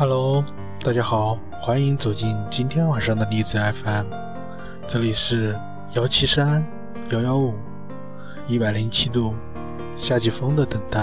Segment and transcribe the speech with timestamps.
[0.00, 0.44] Hello，
[0.84, 4.06] 大家好，欢迎走进今天晚上的荔枝 FM，
[4.86, 5.58] 这里是
[5.94, 6.64] 幺七三
[7.10, 7.52] 幺幺五
[8.46, 9.34] 一百零七度
[9.96, 11.00] 夏季风的等待。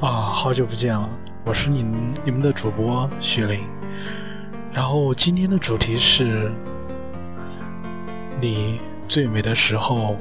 [0.00, 1.08] 啊，好久不见了，
[1.46, 1.86] 我是你
[2.24, 3.60] 你们的主播雪玲。
[4.72, 6.50] 然后今天的主题是：
[8.40, 10.16] 你最美的时候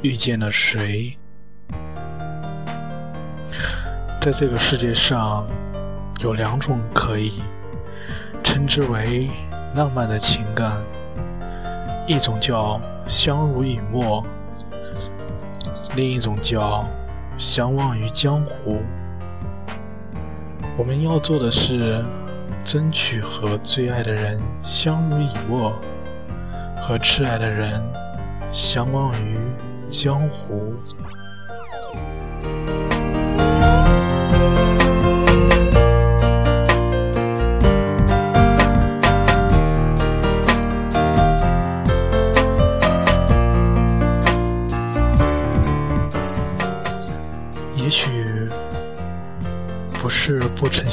[0.00, 1.18] 遇见了谁？
[4.20, 5.44] 在这个世界上，
[6.20, 7.42] 有两种可以
[8.44, 9.28] 称之为
[9.74, 10.80] 浪漫的情感，
[12.06, 14.24] 一种叫相濡以沫，
[15.96, 16.88] 另一种叫
[17.36, 18.80] 相忘于江湖。
[20.78, 22.02] 我们要做的是。
[22.64, 25.72] 争取和最爱的人相濡以沫，
[26.82, 27.82] 和挚爱的人
[28.52, 29.38] 相忘于
[29.88, 30.74] 江湖。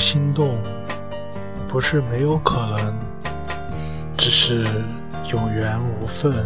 [0.07, 0.55] 心动。
[1.67, 2.95] 不是没有可能，
[4.15, 4.63] 只是
[5.33, 6.45] 有缘无分。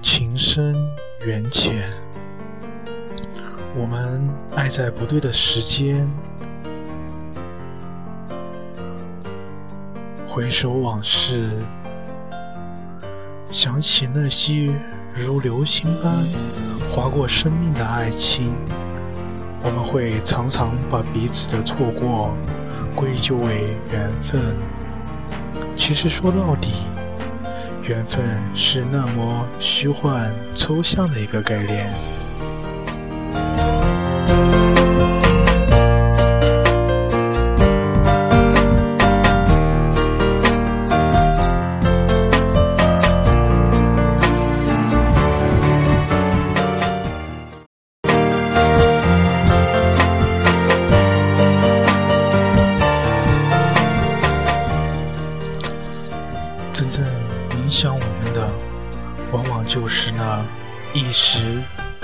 [0.00, 0.72] 情深
[1.26, 1.90] 缘浅，
[3.74, 4.22] 我们
[4.54, 6.08] 爱在不对的时间。
[10.28, 11.50] 回首往事，
[13.50, 14.72] 想起那些
[15.12, 16.14] 如流星般
[16.88, 18.54] 划过生命的爱情。
[19.66, 22.32] 我们会常常把彼此的错过
[22.94, 24.40] 归咎为缘分，
[25.74, 26.84] 其实说到底，
[27.82, 28.24] 缘分
[28.54, 31.92] 是那么虚幻抽象的一个概念。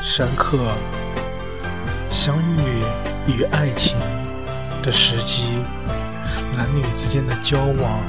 [0.05, 0.59] 深刻
[2.11, 2.83] 相遇
[3.27, 3.97] 与爱情
[4.83, 5.45] 的时机，
[6.57, 8.01] 男女之间的交往，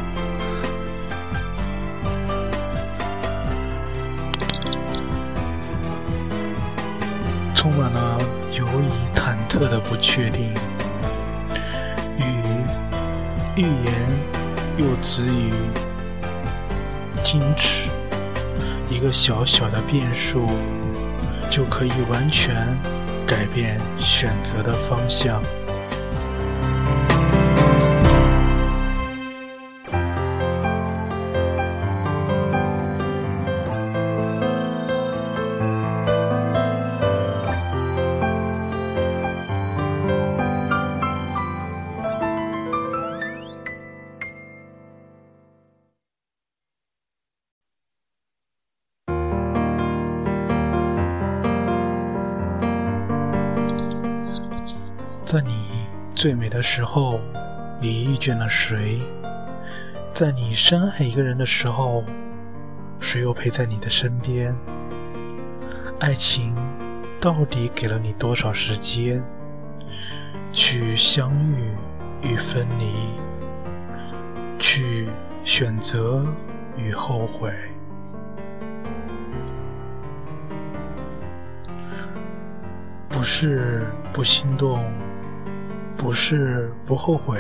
[7.56, 8.20] 充满了
[8.52, 10.52] 犹疑忐忑的不确定，
[12.18, 12.24] 与
[13.56, 13.94] 欲言
[14.78, 15.54] 又止于
[17.24, 17.88] 矜持。
[18.90, 20.46] 一个小小的变数，
[21.54, 22.56] 就可以完全
[23.28, 25.40] 改变选择的方向。
[55.34, 57.20] 在你最美的时候，
[57.82, 59.02] 你遇见了谁？
[60.14, 62.04] 在你深爱一个人的时候，
[63.00, 64.56] 谁又陪在你的身边？
[66.00, 66.56] 爱情
[67.20, 69.24] 到底给了你多少时间
[70.52, 71.74] 去相遇
[72.22, 72.94] 与分离，
[74.60, 75.10] 去
[75.44, 76.24] 选择
[76.78, 77.52] 与后悔？
[83.10, 84.86] 不是不心动。
[85.98, 87.40] 不是不后悔，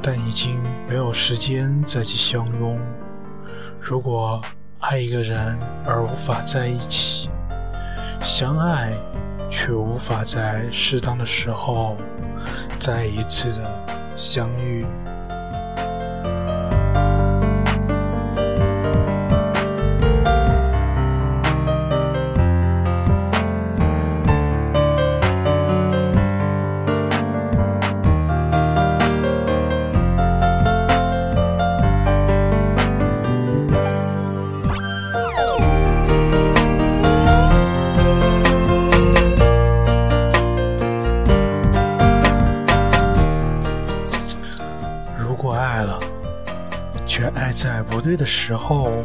[0.00, 2.78] 但已经没有时间再去相拥。
[3.80, 4.40] 如果
[4.80, 7.28] 爱一个人而无法在一起，
[8.22, 8.92] 相爱
[9.50, 11.96] 却无法在适当的时候
[12.78, 14.86] 再一次的相遇。
[47.52, 49.02] 在不对的时候，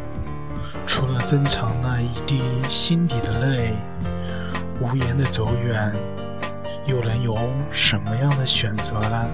[0.86, 3.74] 除了珍藏那一滴心底的泪，
[4.82, 5.94] 无言的走远，
[6.86, 7.38] 又能有
[7.70, 9.26] 什么样的选择呢？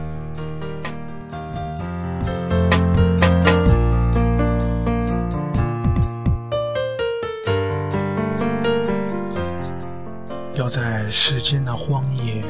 [10.53, 12.43] 要在时间的荒野，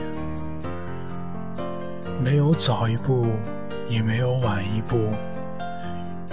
[2.22, 3.28] 没有早一步，
[3.88, 5.14] 也没有晚一步，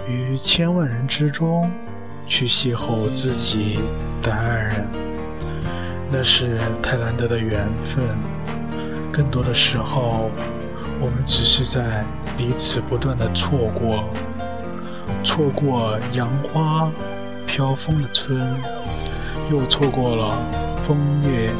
[0.08, 1.70] 于千万人之中
[2.26, 3.80] 去邂逅自己
[4.22, 4.86] 的爱人，
[6.10, 8.04] 那是太难得的缘分。
[9.12, 10.30] 更多的时候，
[11.00, 12.04] 我们只是在
[12.36, 14.04] 彼此不断的错过，
[15.22, 16.90] 错过杨花
[17.46, 18.52] 飘风的春，
[19.50, 20.38] 又错过了。
[20.86, 21.50] 风月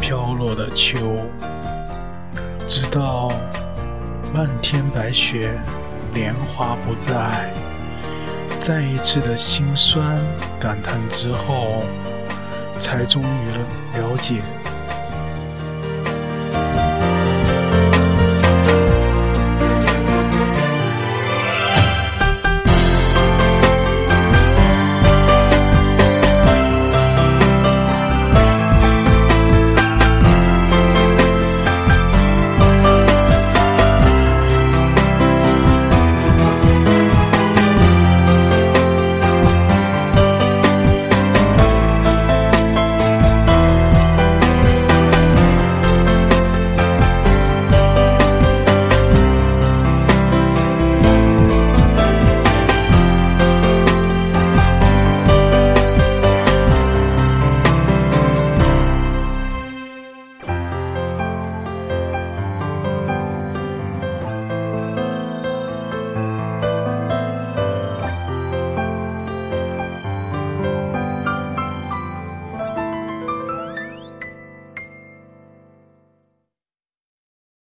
[0.00, 1.18] 飘落的秋，
[2.66, 3.30] 直到
[4.32, 5.52] 漫天白雪，
[6.14, 7.52] 莲花不在，
[8.60, 10.18] 再一次的心酸
[10.60, 11.82] 感叹之后，
[12.78, 14.40] 才终于了解。